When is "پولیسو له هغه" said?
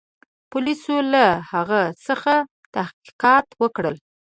0.51-1.81